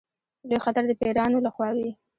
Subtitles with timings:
[0.47, 1.91] لوی خطر د پیرانو له خوا وي.